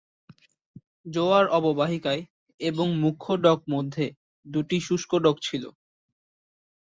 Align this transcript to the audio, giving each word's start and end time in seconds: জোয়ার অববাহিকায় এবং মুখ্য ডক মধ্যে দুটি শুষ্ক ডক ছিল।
জোয়ার 1.05 1.45
অববাহিকায় 1.49 2.21
এবং 2.61 2.87
মুখ্য 3.01 3.29
ডক 3.43 3.59
মধ্যে 3.73 4.05
দুটি 4.45 4.77
শুষ্ক 4.87 5.11
ডক 5.25 5.37
ছিল। 5.41 5.63